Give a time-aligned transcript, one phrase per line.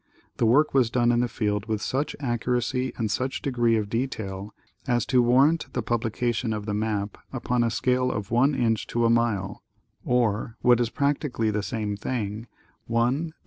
[0.37, 4.51] The work was done in the field with such accuracy and such degree of detail
[4.87, 9.05] as to warrant the publication of the map upon a scale of one inch to
[9.05, 9.61] a mile,
[10.03, 13.33] or, what is prac The Survey and Map of MassacJncsetts.